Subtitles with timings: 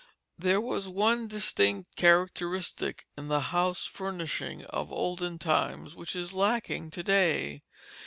[0.39, 6.89] There was one distinct characteristic in the house furnishing of olden times which is lacking
[6.89, 7.61] to day.